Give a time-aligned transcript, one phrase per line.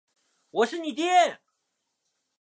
[0.49, 1.39] 我是你爹！